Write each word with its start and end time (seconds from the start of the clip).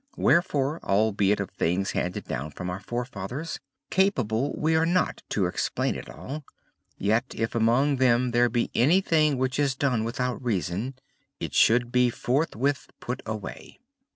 Wherefore 0.17 0.79
albeit 0.83 1.39
of 1.39 1.49
the 1.49 1.55
things 1.57 1.91
handed 1.91 2.23
down 2.25 2.49
from 2.49 2.71
our 2.71 2.79
forefathers, 2.79 3.59
capable 3.91 4.51
we 4.57 4.75
are 4.75 4.83
not 4.87 5.21
to 5.29 5.45
explain 5.45 6.01
all, 6.09 6.43
yet 6.97 7.35
if 7.35 7.53
among 7.53 7.97
them 7.97 8.31
there 8.31 8.49
be 8.49 8.71
any 8.73 9.01
thing 9.01 9.37
which 9.37 9.59
is 9.59 9.75
done 9.75 10.03
without 10.03 10.43
reason 10.43 10.95
it 11.39 11.53
should 11.53 11.91
be 11.91 12.09
forthwith 12.09 12.87
put 12.99 13.21
away. 13.27 13.77